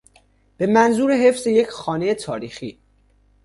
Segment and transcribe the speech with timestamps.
[0.57, 2.79] به منظور حفظ یک خانهی تاریخی